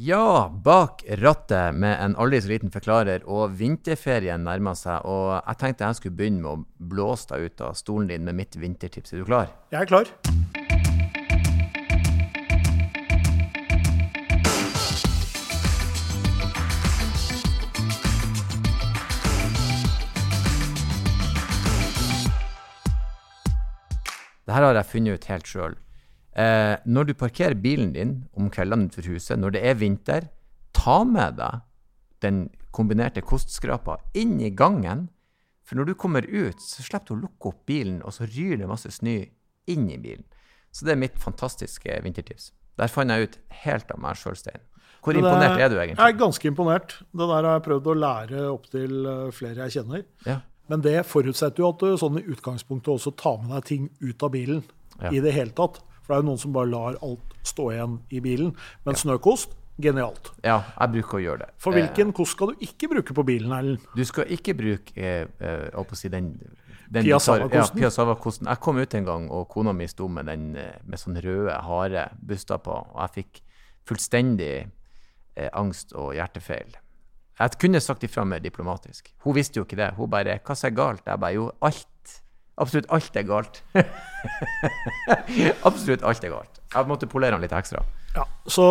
[0.00, 5.02] Ja, bak rattet med en aldri så liten forklarer, og vinterferien nærmer seg.
[5.02, 8.38] Og jeg tenkte jeg skulle begynne med å blåse deg ut av stolen din med
[8.38, 9.10] mitt vintertips.
[9.10, 9.50] Er du klar?
[9.74, 10.06] Jeg er klar.
[24.46, 25.78] Det her har jeg funnet ut helt sjøl.
[26.38, 30.28] Eh, når du parkerer bilen din om kveldene utenfor huset, når det er vinter,
[30.76, 31.60] ta med deg
[32.22, 35.08] den kombinerte kostskrapa inn i gangen.
[35.66, 38.56] For når du kommer ut, så slipper du å lukke opp bilen, og så ryr
[38.62, 39.16] det masse snø
[39.68, 40.24] inn i bilen.
[40.72, 42.52] Så det er mitt fantastiske vintertips.
[42.78, 44.62] Der fant jeg ut helt av meg sjøl, Stein.
[45.02, 45.98] Hvor det- imponert er du egentlig?
[45.98, 46.88] Jeg er ganske imponert.
[47.12, 50.04] Det der har jeg prøvd å lære opp til flere jeg kjenner.
[50.26, 50.40] Ja.
[50.68, 54.22] Men det forutsetter jo at du sånn i utgangspunktet også tar med deg ting ut
[54.22, 54.62] av bilen
[55.00, 55.10] Ja.
[55.10, 55.80] i det hele tatt.
[56.08, 58.54] For det er jo noen som bare lar alt stå igjen i bilen.
[58.88, 60.30] Men snøkost, genialt.
[60.42, 61.50] ja, jeg bruker å gjøre det.
[61.60, 63.84] For Eh, hvilken kost skal du ikke bruke på bilen, Erlend?
[63.94, 66.32] Du skal ikke bruke eh, eh, si den,
[66.88, 67.76] den Piazzava-kosten?
[67.78, 68.48] Ja, piazzava-kosten.
[68.48, 71.52] Jeg kom ut en gang, og kona mi sto med den eh, med sånn røde,
[71.52, 73.42] harde buster på, og jeg fikk
[73.84, 74.54] fullstendig
[75.36, 76.72] eh, angst og hjertefeil.
[77.38, 79.12] Jeg kunne sagt ifra mer diplomatisk.
[79.22, 79.92] Hun visste jo ikke det.
[79.94, 81.86] Hun bare 'Hva er galt?' Jeg bare 'Jo, alt.
[82.58, 83.62] Absolutt alt er galt'.
[85.68, 86.60] Absolutt alt er galt.
[86.74, 87.82] Jeg måtte polere den litt ekstra.
[88.16, 88.64] Ja, Så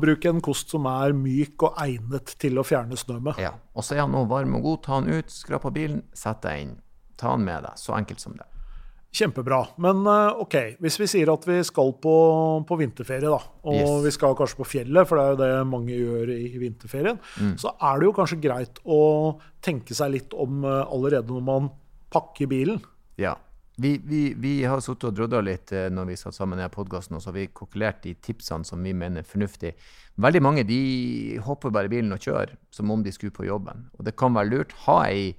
[0.00, 3.38] bruk en kost som er myk og egnet til å fjerne snø med.
[3.42, 3.52] Ja.
[3.74, 4.82] Og så er han nå varm og god.
[4.86, 6.74] Ta han ut, skrap av bilen, sett deg inn.
[7.20, 7.76] Ta han med deg.
[7.80, 8.46] Så enkelt som det.
[9.14, 9.60] Kjempebra.
[9.78, 12.14] Men eh, OK, hvis vi sier at vi skal på,
[12.66, 13.92] på vinterferie, da, og Yes.
[14.08, 17.52] vi skal kanskje på fjellet, for det er jo det mange gjør i vinterferien, Mm.
[17.62, 18.98] så er det jo kanskje greit å
[19.62, 21.70] tenke seg litt om eh, allerede når man
[22.10, 22.82] pakker bilen.
[23.20, 23.36] Ja.
[23.76, 27.16] Vi, vi, vi har sittet og drodda litt eh, når vi satt sammen i podkasten,
[27.16, 29.72] og så har vi kokkelert de tipsene som vi mener er fornuftig.
[30.22, 30.78] Veldig mange de
[31.42, 33.88] hopper bare i bilen og kjører som om de skulle på jobben.
[33.98, 34.76] Og det kan være lurt.
[34.86, 35.32] Ha ei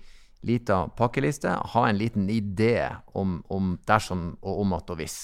[0.45, 1.53] lita pakkeliste.
[1.73, 5.19] Ha en liten idé om, om dersom og om at og hvis.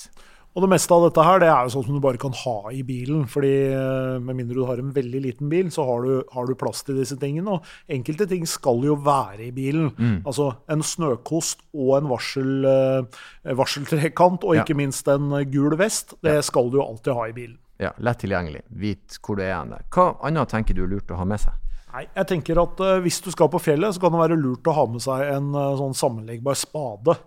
[0.51, 2.55] Og det meste av dette her, det er jo sånn som du bare kan ha
[2.75, 3.21] i bilen.
[3.31, 6.55] fordi eh, med mindre du har en veldig liten bil, så har du, har du
[6.59, 7.55] plass til disse tingene.
[7.55, 9.93] Og enkelte ting skal jo være i bilen.
[10.27, 14.63] Altså en snøkost og en varsel, eh, varseltrekant, og Ja.
[14.65, 16.15] ikke minst en gul vest.
[16.21, 17.57] Det skal du jo alltid ha i bilen.
[17.79, 18.61] Ja, Lett tilgjengelig.
[18.69, 19.71] Vit hvor du er hen.
[19.89, 21.53] Hva annet tenker du er lurt å ha med seg?
[21.91, 24.67] Nei, jeg tenker at uh, Hvis du skal på fjellet, så kan det være lurt
[24.69, 27.17] å ha med seg en uh, sånn sammenleggbar spade.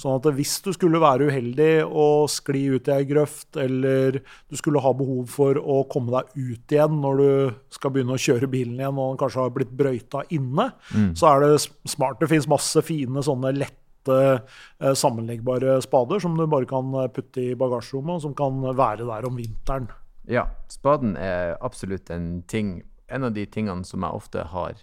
[0.00, 4.58] Sånn at hvis du skulle være uheldig og skli ut i ei grøft, eller du
[4.58, 7.30] skulle ha behov for å komme deg ut igjen når du
[7.72, 10.70] skal begynne å kjøre bilen igjen og den kanskje har blitt brøyta inne,
[11.16, 12.20] så er det smart.
[12.20, 17.44] Det finnes masse fine sånne lette eh, sammenleggbare spader som du bare kan eh, putte
[17.52, 19.90] i bagasjerommet, og som kan være der om vinteren.
[20.30, 22.80] Ja, spaden er absolutt en ting.
[23.10, 24.74] En av de tingene som jeg ofte har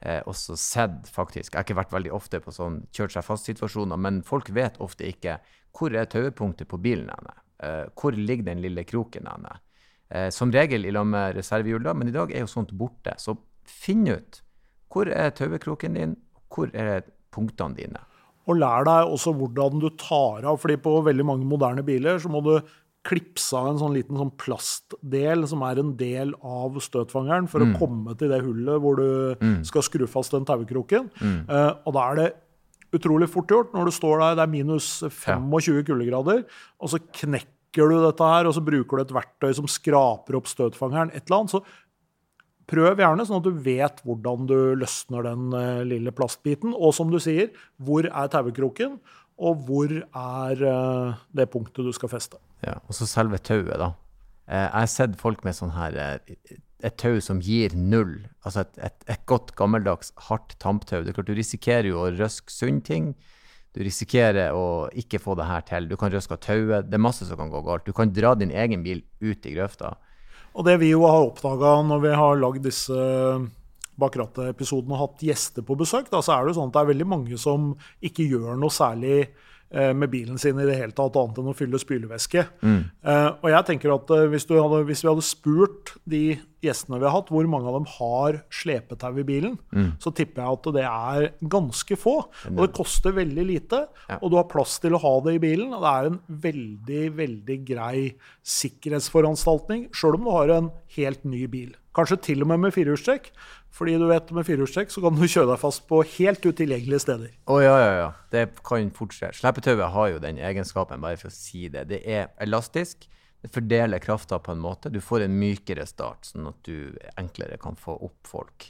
[0.00, 1.52] eh, også sett, faktisk.
[1.52, 5.08] Jeg har ikke vært veldig ofte på sånn kjørt seg fast-situasjoner, men folk vet ofte
[5.08, 5.38] ikke
[5.76, 7.36] hvor er tauepunktet på bilen henne.
[7.62, 9.58] Eh, hvor ligger den lille kroken henne.
[10.12, 13.14] Eh, som regel i lag med reservehjul, men i dag er jo sånt borte.
[13.18, 13.36] Så
[13.68, 14.42] finn ut
[14.92, 16.16] hvor er tauekroken din,
[16.52, 18.02] hvor er punktene dine.
[18.50, 22.30] Og lær deg også hvordan du tar av, fordi på veldig mange moderne biler så
[22.32, 22.56] må du
[23.02, 27.72] klipse av en sånn liten sånn plastdel som er en del av støtfangeren, for å
[27.80, 29.34] komme til det hullet hvor du
[29.66, 31.10] skal skru fast den tauekroken.
[31.48, 32.28] Eh, og da er det
[32.94, 36.44] utrolig fort gjort når du står der, det er minus 25 kuldegrader,
[36.78, 40.46] og så knekker du dette her, og så bruker du et verktøy som skraper opp
[40.46, 41.56] støtfangeren, et eller annet.
[41.56, 41.64] så
[42.72, 46.70] Prøv gjerne, sånn at du vet hvordan du løsner den eh, lille plastbiten.
[46.72, 47.50] Og som du sier,
[47.82, 48.94] hvor er tauekroken,
[49.38, 52.40] og hvor er eh, det punktet du skal feste.
[52.64, 53.92] Ja, og så selve tauet, da.
[54.46, 56.36] Eh, jeg har sett folk med sånn her eh,
[56.82, 58.24] Et tau som gir null.
[58.42, 61.04] Altså et, et, et godt, gammeldags, hardt tamptau.
[61.04, 63.12] Det er klart, du risikerer jo å røske sunne ting.
[63.70, 65.86] Du risikerer å ikke få det her til.
[65.86, 66.88] Du kan røske av tauet.
[66.90, 67.86] Det er masse som kan gå galt.
[67.86, 69.94] Du kan dra din egen bil ut i grøfta.
[70.58, 72.98] Og det vi jo har oppdaga når vi har lagd disse
[74.02, 76.84] bak rattet-episoden og hatt gjester på besøk, da, så er det jo sånn at det
[76.84, 77.72] er veldig mange som
[78.04, 79.16] ikke gjør noe særlig
[79.72, 82.42] eh, med bilen sin i det hele tatt, annet enn å fylle spylevæske.
[82.62, 86.20] Eh, og jeg tenker at eh, hvis, hadde, hvis vi hadde spurt de
[86.62, 89.56] gjestene vi har hatt, hvor mange av dem har slepetau i bilen,
[89.98, 92.16] så tipper jeg at det er ganske få.
[92.52, 93.80] Og det koster veldig lite,
[94.12, 94.18] Ja.
[94.20, 95.72] og du har plass til å ha det i bilen.
[95.74, 98.04] Og det er en veldig, veldig grei
[98.86, 101.72] sikkerhetsforanstaltning, sjøl om du har en helt ny bil.
[101.96, 103.30] Kanskje til og med med firehjulstrekk.
[103.72, 107.32] Fordi du vet, med firehjulstrekk så kan du kjøre deg fast på helt utilgjengelige steder.
[107.48, 108.10] Å ja, ja, ja.
[108.32, 109.32] Det kan fort skje.
[109.40, 111.88] Slepetauet har jo den egenskapen, bare for å si det.
[111.92, 113.08] Det er elastisk,
[113.42, 114.86] Det fordeler krafta på en måte.
[114.86, 118.68] Du får en mykere start, sånn at du enklere kan få opp folk.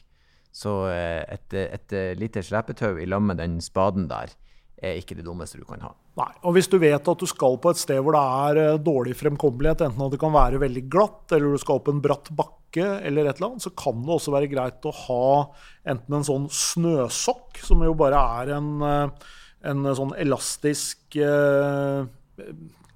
[0.48, 4.32] Så eh, et, et, et lite slepetau i lag med den spaden der
[4.82, 5.92] er ikke det dummeste du kan ha.
[6.20, 8.80] Nei, og Hvis du vet at du skal på et sted hvor det er eh,
[8.80, 12.32] dårlig fremkommelighet, enten at det kan være veldig glatt, eller du skal opp en bratt
[12.36, 15.28] bakke, eller et eller annet, så kan det også være greit å ha
[15.92, 19.32] enten en sånn snøsokk, som jo bare er en, eh,
[19.72, 22.04] en sånn elastisk eh,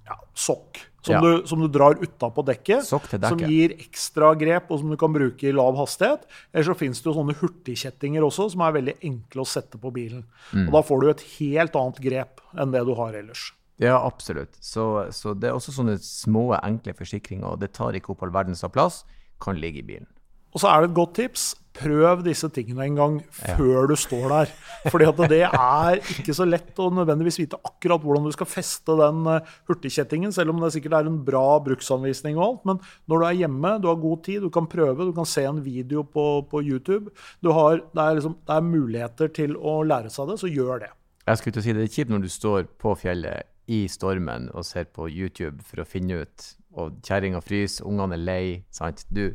[0.06, 1.20] ja, sokk som, ja.
[1.22, 5.12] du, som, du, drar utapå dekket, dekket, som gir ekstra grep, og som du kan
[5.14, 6.24] bruke i lav hastighet.
[6.50, 9.92] Eller så finnes det jo sånne hurtigkjettinger også, som er veldig enkle å sette på
[9.94, 10.24] bilen.
[10.50, 10.66] Mm.
[10.66, 13.52] Og Da får du et helt annet grep enn det du har ellers.
[13.82, 14.56] Ja, absolutt.
[14.64, 18.34] Så, så det er også sånne små, enkle forsikringer, og det tar ikke opp all
[18.34, 19.04] verdens av plass,
[19.42, 20.10] kan ligge i bilen.
[20.54, 23.84] Og så er det et godt tips prøv disse tingene en gang før ja.
[23.90, 24.52] du står der.
[24.92, 28.96] Fordi at det er ikke så lett å nødvendigvis vite akkurat hvordan du skal feste
[28.98, 32.62] den eh, hurtigkjettingen, selv om det sikkert er en bra bruksanvisning og alt.
[32.70, 32.80] Men
[33.10, 35.62] når du er hjemme, du har god tid, du kan prøve, du kan se en
[35.64, 37.12] video på, på YouTube.
[37.46, 40.94] Har, det, er liksom, det, er muligheter til å lære seg det, så gjør det.
[41.26, 44.46] Jeg skulle til å si Det er kjipt når du står på fjellet i stormen
[44.54, 46.44] og ser på YouTube for å finne ut
[46.76, 48.64] og kjerringa fryser, ungene er lei.
[48.70, 49.04] sant?
[49.08, 49.34] Du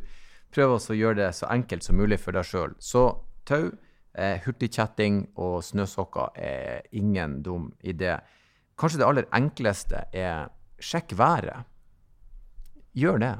[0.52, 2.74] prøv også å gjøre det så enkelt som mulig for deg sjøl.
[2.78, 3.04] Så
[3.48, 3.72] tau,
[4.14, 8.20] eh, hurtigkjetting og snøsokker er ingen dum idé.
[8.78, 10.48] Kanskje det aller enkleste er
[10.80, 11.64] sjekk været.
[12.94, 13.34] Gjør det.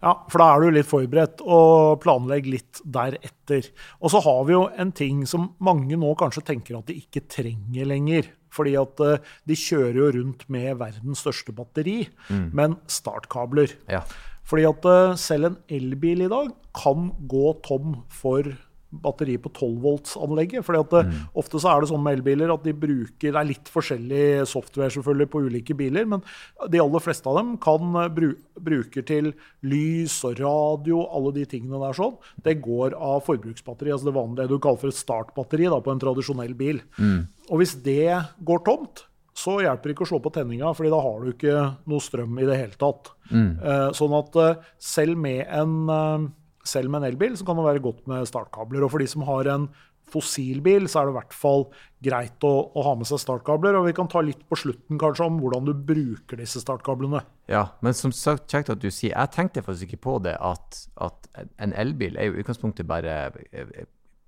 [0.00, 3.68] Ja, for da er du litt forberedt, og planlegg litt deretter.
[4.00, 7.26] Og så har vi jo en ting som mange nå kanskje tenker at de ikke
[7.28, 8.30] trenger lenger.
[8.50, 12.00] Fordi at uh, de kjører jo rundt med verdens største batteri,
[12.32, 12.48] mm.
[12.56, 13.76] men startkabler.
[13.92, 14.02] Ja.
[14.48, 18.48] Fordi at uh, selv en elbil i dag kan gå tom for
[18.90, 20.64] batteri på 12 volts-anlegget.
[20.66, 21.18] fordi at mm.
[21.38, 24.90] Ofte så er det sånn med elbiler at de bruker Det er litt forskjellig software
[24.90, 26.24] selvfølgelig på ulike biler, men
[26.70, 29.32] de aller fleste av dem kan bru, bruker til
[29.62, 32.16] lys og radio, alle de tingene der sånn.
[32.42, 33.92] Det går av forbruksbatteri.
[33.94, 36.82] altså Det vanlige du kaller for et startbatteri da, på en tradisjonell bil.
[36.98, 37.22] Mm.
[37.50, 38.10] Og hvis det
[38.46, 39.06] går tomt,
[39.40, 42.40] så hjelper det ikke å slå på tenninga, fordi da har du ikke noe strøm
[42.42, 43.12] i det hele tatt.
[43.30, 43.50] Mm.
[43.62, 44.36] Uh, sånn at
[44.82, 46.28] selv med en
[46.70, 48.84] selv med en elbil så kan det være godt med startkabler.
[48.86, 49.68] Og for de som har en
[50.10, 51.64] fossilbil, så er det i hvert fall
[52.04, 53.78] greit å, å, ha med seg startkabler.
[53.78, 57.22] Og vi kan ta litt på slutten kanskje om hvordan du bruker disse startkablene.
[57.52, 60.82] Ja, men som sagt, kjekt at du sier Jeg tenkte faktisk ikke på det at,
[61.02, 61.30] at
[61.62, 63.22] en elbil er jo i utgangspunktet bare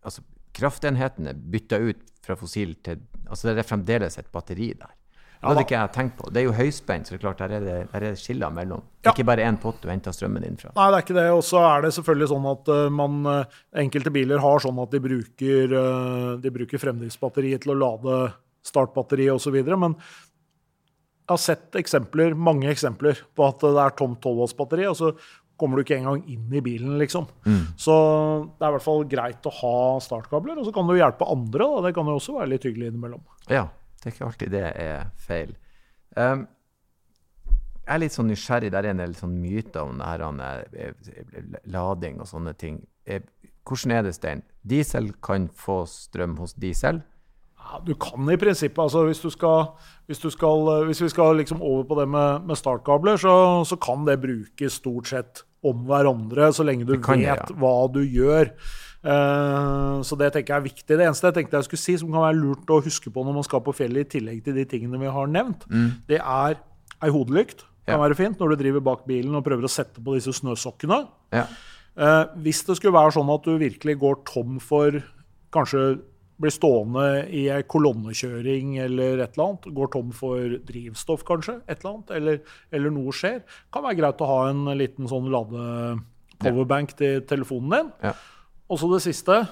[0.03, 4.91] altså Kraftenhetene bytta ut fra fossil til Altså det er fremdeles et batteri der.
[5.43, 6.29] Det hadde ikke jeg tenkt på.
[6.31, 8.85] Det er jo høyspent, så det er klart, der er det, der er skiller mellom.
[9.03, 9.11] Ja.
[9.11, 10.71] Ikke bare én pott du henter strømmen din fra.
[10.77, 11.25] Nei, det er ikke det.
[11.35, 14.95] Og så er det selvfølgelig sånn at uh, man, uh, enkelte biler har sånn at
[14.95, 18.21] de bruker, uh, de bruker fremdriftsbatteriet til å lade
[18.71, 19.59] startbatteriet osv.
[19.75, 24.99] Men jeg har sett eksempler, mange eksempler på at det er tomt 12 volts-batteri, og
[25.01, 25.13] så
[25.59, 27.27] kommer du ikke engang inn i bilen, liksom.
[27.43, 27.75] Mm.
[27.79, 27.93] Så
[28.47, 31.67] det er i hvert fall greit å ha startkabler, og så kan du hjelpe andre.
[31.67, 31.87] Da.
[31.89, 33.23] Det kan jo også være litt hyggelig innimellom.
[33.51, 33.67] Ja,
[34.03, 35.55] det er ikke alltid det er feil.
[36.17, 36.49] Um,
[37.83, 38.73] jeg er litt sånn nysgjerrig.
[38.75, 40.23] Der er en del sånn myter om det her,
[40.79, 42.81] eh, lading og sånne ting.
[43.07, 43.23] Eh,
[43.67, 44.43] hvordan er det, Stein?
[44.63, 47.03] Diesel kan få strøm hos diesel?
[47.63, 48.79] Ja, du kan i prinsippet.
[48.79, 49.75] altså Hvis, skal,
[50.07, 53.77] hvis, skal, eh, hvis vi skal liksom over på det med, med startkabler, så, så,
[53.77, 57.37] kan det brukes stort sett om hverandre, så lenge du vet ja.
[57.55, 58.51] hva du gjør.
[59.03, 60.87] Uh, så det tenker jeg er viktig.
[60.87, 63.39] Det eneste jeg tenkte jeg skulle si, som kan være lurt å huske på når
[63.41, 65.91] man skal på fjellet, i tillegg til de tingene vi har nevnt, mm.
[66.11, 66.61] det er
[67.03, 67.67] ei hodelykt.
[67.89, 71.01] Kan være fint når du driver bak bilen og prøver å sette på disse snøsokkene.
[71.35, 71.49] Ja.
[71.99, 75.03] Uh, hvis det skulle være sånn at du virkelig går tom for
[75.53, 75.83] Kanskje
[76.41, 81.83] blir stående i ei kolonnekjøring eller et eller annet, går tom for drivstoff kanskje, et
[81.83, 82.39] eller annet, eller,
[82.73, 83.43] eller noe skjer,
[83.75, 85.67] kan være greit å ha en liten sånn lade
[86.43, 87.93] powerbank til telefonen din.
[88.09, 88.15] Ja.
[88.73, 89.43] Og så det siste.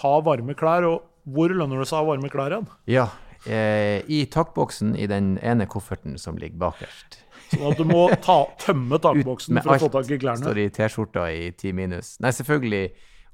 [0.00, 0.88] Ha varme klær.
[0.88, 2.68] Og hvor lønner det seg å ha varme klær igjen?
[2.88, 3.10] Ja,
[3.44, 7.20] eh, i takboksen i den ene kofferten som ligger bakerst.
[7.50, 10.46] Sånn at du må ta, tømme takboksen for å få tak i klærne?
[10.46, 12.16] Står i T-skjorta i ti minus.
[12.24, 12.86] Nei, selvfølgelig.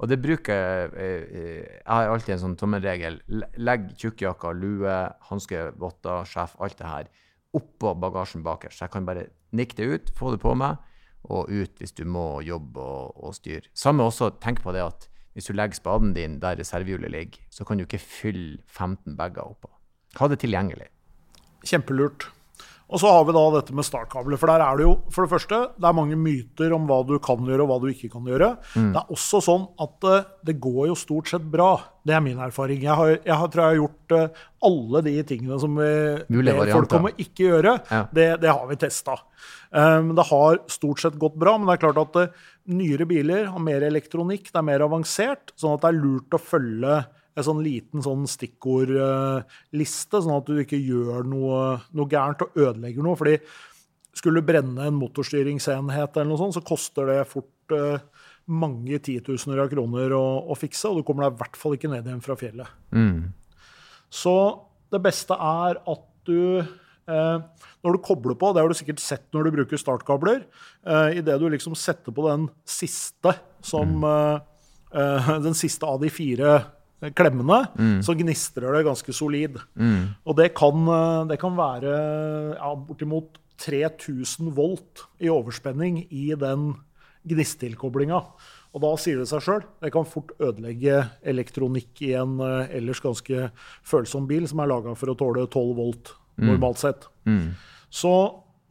[0.03, 3.21] Og det bruker jeg eh, Jeg har alltid en sånn tommelregel.
[3.62, 4.97] Legg tjukkjakka, lue,
[5.29, 7.12] hanske, votter, sjef, alt det her
[7.53, 8.81] oppå bagasjen bakerst.
[8.81, 10.81] Så jeg kan bare nikke det ut, få det på meg
[11.25, 13.69] og ut hvis du må jobbe og, og styre.
[13.75, 17.64] Samme også, tenk på det at hvis du legger spaden din der reservehjulet ligger, så
[17.64, 19.71] kan du ikke fylle 15 bager oppå.
[20.21, 20.91] Ha det tilgjengelig.
[21.64, 22.29] Kjempelurt.
[22.92, 24.38] Og så har vi da dette med startkabler.
[24.40, 27.14] For der er det jo for det første, det er mange myter om hva du
[27.25, 28.50] kan gjøre og hva du ikke kan gjøre.
[28.76, 28.90] Mm.
[28.92, 31.70] Det er også sånn at uh, det går jo stort sett bra.
[32.04, 32.82] Det er min erfaring.
[32.84, 35.90] Jeg, har, jeg har, tror jeg har gjort uh, alle de tingene som vi,
[36.75, 37.75] folk kommer ikke gjøre.
[37.88, 38.02] Ja.
[38.12, 39.16] Det, det, har vi testa.
[39.72, 42.46] Um, det har stort sett gått bra, men det er klart at uh,
[42.76, 46.42] nyere biler har mer elektronikk, det er mer avansert, sånn at det er lurt å
[46.42, 47.00] følge
[47.33, 51.61] en sånn liten sånn stikkordliste, sånn at du ikke gjør noe,
[51.97, 53.19] noe, gærent og ødelegger noe.
[53.19, 53.39] fordi
[54.12, 58.03] skulle du brenne en motorstyringsenhet, eller noe sånt, så koster det fort eh,
[58.53, 61.91] mange titusener av kroner å, å, fikse, og du kommer deg i hvert fall ikke
[61.93, 62.77] ned igjen fra fjellet.
[62.93, 63.33] Mm.
[64.12, 64.35] Så
[64.93, 67.39] det beste er at du eh,
[67.83, 70.45] Når du kobler på, det har du sikkert sett når du bruker startkabler,
[70.85, 73.33] eh, idet du liksom setter på den siste
[73.65, 74.45] som mm.
[74.93, 76.61] eh, Den siste av de fire
[77.11, 77.99] klemmene, mm.
[78.06, 79.59] så gnistrer det ganske solid.
[79.75, 80.14] Mm.
[80.28, 81.92] Og det kan, eh, det kan være
[82.54, 86.73] ja, bortimot 3000 volt i overspenning i den
[87.28, 88.21] gnisttilkoblinga.
[88.73, 89.66] Og da sier det seg sjøl.
[89.82, 93.50] Det kan fort ødelegge elektronikk i en uh, ellers ganske
[93.87, 96.47] følsom bil som er laga for å tåle 12 volt mm.
[96.49, 97.06] normalt sett.
[97.28, 97.52] Mm.
[97.92, 98.14] Så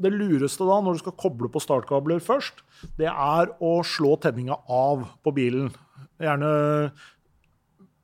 [0.01, 2.63] det lureste da, når du skal koble på startkabler først,
[2.97, 5.69] det er å slå tenninga av på bilen.
[6.21, 6.49] Gjerne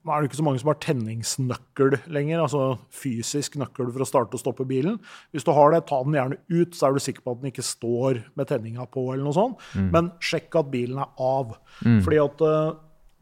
[0.08, 2.62] nå er det ikke så mange som har tenningsnøkkel lenger, altså
[2.96, 4.96] fysisk nøkkel for å starte og stoppe bilen.
[5.36, 7.52] Hvis du har det, ta den gjerne ut, så er du sikker på at den
[7.52, 9.04] ikke står med tenninga på.
[9.12, 9.66] eller noe sånt.
[9.76, 9.90] Mm.
[9.92, 11.58] Men sjekk at bilen er av.
[11.82, 12.00] Mm.
[12.06, 12.78] Fordi at uh,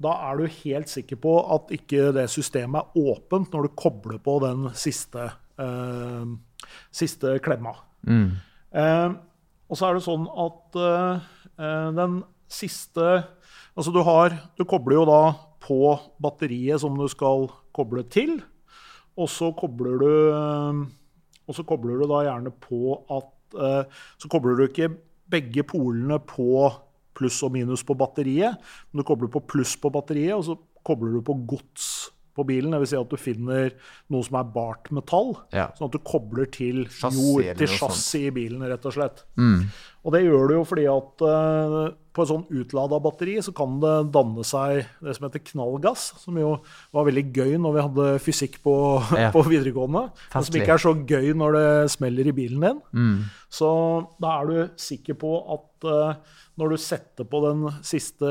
[0.05, 4.21] da er du helt sikker på at ikke det systemet er åpent når du kobler
[4.21, 6.25] på den siste, eh,
[6.91, 7.71] siste klemma.
[8.03, 8.33] Mm.
[8.75, 9.15] Eh,
[9.71, 10.77] og så er det sånn at
[11.95, 12.19] den
[12.51, 13.05] siste
[13.75, 15.21] Altså du har Du kobler jo da
[15.65, 18.37] på batteriet som du skal koble til.
[19.15, 20.13] Og så kobler du,
[21.47, 24.89] og så kobler du da gjerne på at eh, Så kobler du ikke
[25.31, 26.67] begge polene på
[27.15, 28.59] pluss og minus på batteriet,
[28.91, 32.75] men du kobler på pluss på batteriet, og så kobler du på gods på bilen.
[32.75, 32.91] Dvs.
[32.91, 33.69] Si at du finner
[34.11, 35.69] noe som er bart metall, ja.
[35.77, 39.23] sånn at du kobler til jord, til chassis i bilen, rett og slett.
[39.39, 39.69] Mm.
[40.03, 41.79] Og det gjør du jo fordi at uh,
[42.15, 46.37] på et sånn utlada batteri så kan det danne seg det som heter knallgass, som
[46.39, 46.53] jo
[46.95, 48.75] var veldig gøy når vi hadde fysikk på,
[49.19, 49.31] ja.
[49.35, 50.05] på videregående.
[50.33, 52.81] Men som ikke er så gøy når det smeller i bilen din.
[52.95, 53.19] Mm.
[53.51, 53.69] Så
[54.23, 58.29] da er du sikker på at uh, når du setter på den siste,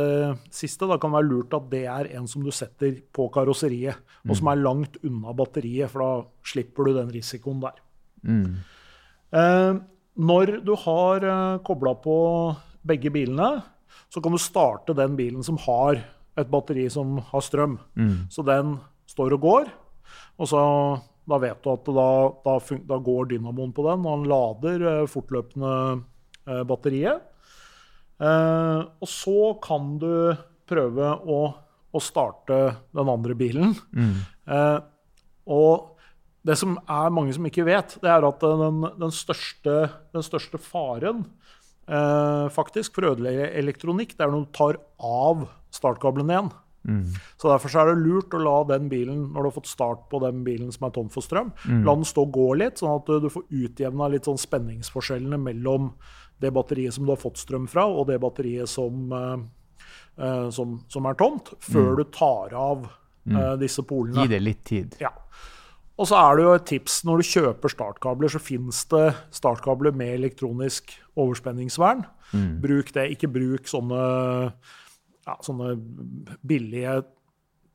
[0.54, 4.00] siste, da kan det være lurt at det er en som du setter på karosseriet,
[4.00, 4.30] mm.
[4.30, 7.82] og som er langt unna batteriet, for da slipper du den risikoen der.
[8.24, 8.48] Mm.
[9.34, 9.82] Uh,
[10.14, 12.16] når du har uh, kobla på
[12.86, 13.64] begge bilene,
[14.12, 16.00] så kan du starte den bilen som har
[16.38, 17.78] et batteri som har strøm.
[17.94, 18.30] Mm.
[18.32, 18.76] Så den
[19.10, 19.68] står og går,
[20.40, 20.62] og så
[21.24, 22.08] da vet du at da,
[22.44, 25.74] da, da går dynamoen på den, og han lader eh, fortløpende
[26.44, 27.22] eh, batteriet.
[28.20, 30.34] Eh, og så kan du
[30.68, 31.40] prøve å,
[31.90, 32.60] å starte
[32.94, 33.72] den andre bilen.
[33.96, 34.14] Mm.
[34.52, 34.78] Eh,
[35.54, 35.94] og
[36.44, 39.78] det som er mange som ikke vet, det er at den, den, største,
[40.12, 41.24] den største, faren
[41.86, 46.52] eh, faktisk for å ødelegge elektronikk, det er når du tar av startkabelen igjen.
[46.84, 47.04] Mm.
[47.40, 50.04] Så Derfor så er det lurt å la den bilen når du har fått start
[50.10, 51.80] på den bilen som er tom for strøm, mm.
[51.86, 55.94] la den stå og gå litt, sånn at du får utjevna litt sånn spenningsforskjellene mellom
[56.42, 61.08] det batteriet som du har fått strøm fra, og det batteriet som, uh, som, som
[61.08, 61.98] er tomt, før mm.
[62.00, 64.26] du tar av uh, disse polene.
[64.26, 64.98] Gi det litt tid.
[65.00, 65.14] Ja.
[65.94, 69.94] Og så er det jo et tips når du kjøper startkabler, så fins det startkabler
[69.94, 72.02] med elektronisk overspenningsvern.
[72.32, 72.52] Mm.
[72.64, 73.08] Bruk det.
[73.14, 74.00] Ikke bruk sånne,
[75.28, 75.76] ja, sånne
[76.42, 76.98] billige,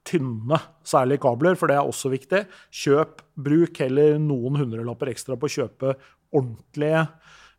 [0.10, 0.58] tynne,
[0.88, 2.44] særlig kabler, for det er også viktig.
[2.76, 5.96] Kjøp, bruk heller noen hundrelapper ekstra på å kjøpe
[6.36, 7.08] ordentlige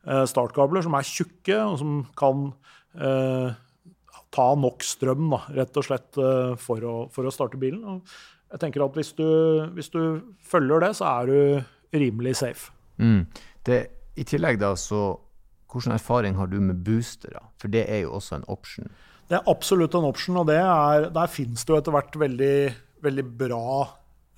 [0.08, 2.46] Eh, startkabler som er tjukke, og som kan
[2.96, 3.52] eh,
[4.32, 7.82] ta nok strøm da, rett og slett eh, for å, for å, starte bilen.
[7.84, 8.14] Og
[8.50, 9.26] jeg tenker at hvis du,
[9.76, 12.72] hvis du, følger det, så er du rimelig safe.
[12.98, 13.26] Mm.
[13.66, 13.80] Det,
[14.16, 15.18] I tillegg, da, så
[15.70, 17.44] Hvilken erfaring har du med boostere?
[17.62, 18.88] For det er jo også en option.
[19.30, 22.54] Det er absolutt en option, og er, der finnes det jo etter hvert veldig,
[23.06, 23.66] veldig bra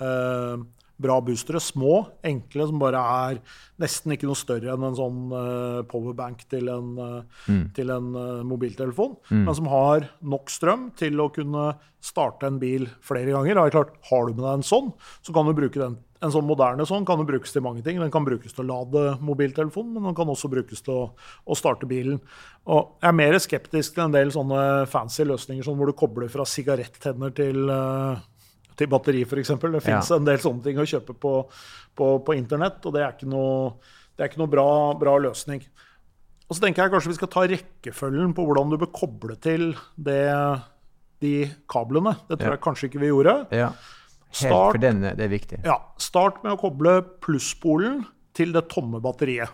[0.05, 0.65] eh,
[1.01, 1.61] bra boostere.
[1.63, 3.41] Små, enkle, som bare er
[3.83, 7.65] nesten ikke noe større enn en sånn uh, powerbank til en, uh, mm.
[7.77, 9.17] til en uh, mobiltelefon.
[9.31, 9.43] Mm.
[9.49, 11.73] Men som har nok strøm til å kunne
[12.03, 13.59] starte en bil flere ganger.
[13.59, 14.91] Da klart, Har du med deg en sånn,
[15.23, 16.01] så kan du bruke den.
[16.23, 17.99] En sånn moderne sånn kan jo brukes til mange ting.
[17.99, 21.07] Den kan brukes til å lade mobiltelefonen, men den kan også brukes til å,
[21.43, 22.21] å starte bilen.
[22.71, 26.31] Og jeg er mer skeptisk til en del sånne fancy løsninger sånn hvor du kobler
[26.31, 28.23] fra sigarettenner til uh,
[28.83, 29.55] til batteri, f.eks.
[29.63, 30.19] Det fins ja.
[30.19, 31.35] en del sånne ting å kjøpe på,
[31.99, 33.73] på, på, internett, og det er ikke noe
[34.13, 34.69] det er ikke noe bra,
[35.01, 35.63] bra løsning.
[36.45, 39.71] Og så tenker jeg kanskje vi skal ta rekkefølgen på hvordan du bør koble til
[39.97, 40.27] det,
[41.25, 42.13] de kablene.
[42.29, 42.57] Det tror Ja.
[42.59, 43.37] jeg kanskje ikke vi gjorde.
[43.57, 43.71] Ja.
[44.33, 45.65] Helt, Start- for denne, det er viktig.
[45.65, 49.49] Ja, Start med å koble plusspolen til det tomme batteriet.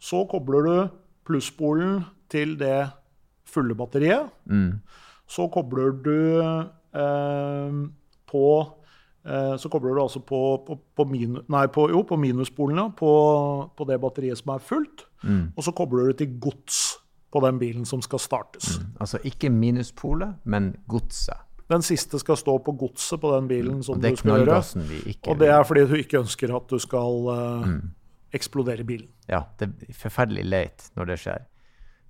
[0.00, 0.90] Så kobler du
[1.28, 2.90] plusspolen til det
[3.44, 4.30] fulle batteriet.
[5.28, 7.70] Så kobler du eh,
[8.32, 8.46] på
[9.28, 13.12] eh, Så kobler du altså på, på, på, minu, nei, på, jo, på minuspolene på,
[13.76, 15.06] på det batteriet som er fullt.
[15.56, 16.82] Og så kobler du til gods
[17.32, 18.80] på den bilen som skal startes.
[19.00, 21.46] Altså ikke minuspolet, men godset.
[21.72, 24.58] Den siste skal stå på godset på den bilen som du skal gjøre.
[25.30, 27.70] Og det er fordi du ikke ønsker at du skal eh,
[28.36, 29.08] eksplodere bilen.
[29.30, 31.46] Ja, det er forferdelig leit når det skjer.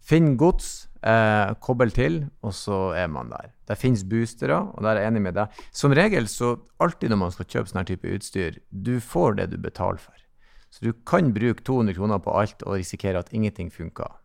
[0.02, 3.52] Finn gods, eh, kobbel til, og så er man der.
[3.68, 5.62] Det finnes boostere, og der er jeg enig med deg.
[5.74, 9.58] Som regel, så alltid når man skal kjøpe sånn type utstyr, du får det du
[9.62, 10.16] betaler for.
[10.72, 14.21] Så du kan bruke 200 kroner på alt og risikere at ingenting funker.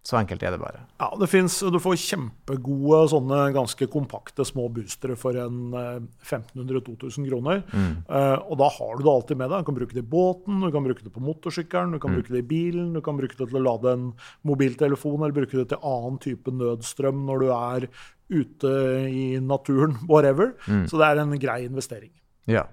[0.00, 0.78] Så enkelt er det bare.
[0.96, 7.26] Ja, det finnes, Du får kjempegode sånne ganske kompakte små boostere for en eh, 1500-2000
[7.28, 7.60] kroner.
[7.76, 9.60] Eh, og da har du det alltid med deg.
[9.60, 12.32] Du kan bruke det i båten, du kan bruke det på motorsykkelen, du kan bruke
[12.32, 14.06] det i bilen, du kan bruke det til å lade en
[14.48, 17.88] mobiltelefon eller bruke det til annen type nødstrøm når du er
[18.30, 18.72] ute
[19.10, 20.54] i naturen, whatever.
[20.88, 22.12] Så det er en grei investering.
[22.48, 22.64] Ja,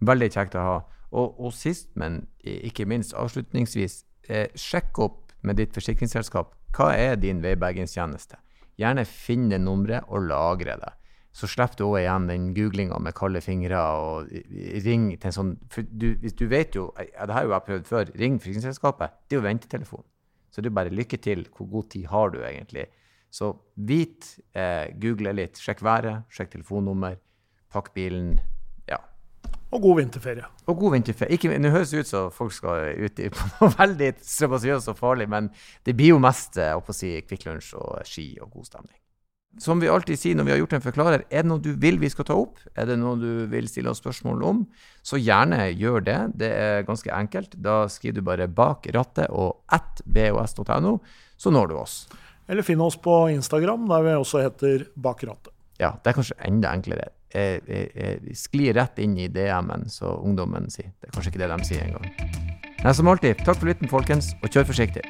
[0.00, 0.78] veldig kjekt å ha.
[1.10, 7.18] Og, og sist, men ikke minst avslutningsvis, eh, sjekk opp med ditt forsikringsselskap hva er
[7.20, 8.38] din veibergingstjeneste.
[8.80, 10.92] Gjerne finne nummeret og lagre det.
[11.32, 14.30] Så slipper du også igjen den googlinga med kalde fingre og
[14.84, 17.90] ring til en sånn For du, du vet jo, ja, det har jo jeg prøvd
[17.90, 19.14] før, ring forsikringsselskapet.
[19.28, 20.06] Det er jo ventetelefon.
[20.50, 21.44] Så det er bare lykke til.
[21.54, 22.88] Hvor god tid har du egentlig?
[23.30, 24.26] Så vit,
[24.58, 27.14] eh, google litt, sjekk været, sjekk telefonnummer,
[27.70, 28.40] pakk bilen.
[29.72, 30.44] Og god vinterferie.
[30.66, 31.30] og god vinterferie.
[31.36, 34.96] Ikke- Nå høres det ut som folk skal ut i på noe veldig strabasiøst og
[34.98, 35.50] farlig, men
[35.84, 38.96] det blir jo mest eh, å si, Kvikk Lunsj og ski og god stemning.
[39.58, 41.98] Som vi alltid sier når vi har gjort en forklarer, er det noe du vil
[41.98, 42.58] vi skal ta opp?
[42.78, 44.60] Er det noe du vil stille oss spørsmål om?
[45.02, 46.18] Så gjerne gjør det.
[46.38, 47.56] Det er ganske enkelt.
[47.58, 51.00] Da skriver du bare 'bak rattet' og at bos.no,
[51.36, 52.08] så når du oss.
[52.48, 55.52] Eller finn oss på Instagram, der vi også heter Bak rattet.
[55.80, 57.08] Ja, det er kanskje enda enklere.
[57.30, 60.90] Sklir rett inn i DM-en, så ungdommen sier.
[60.98, 62.10] Det er kanskje ikke det de sier engang.
[62.80, 65.04] Nei, som alltid, takk for lytten, folkens, og kjør forsiktig.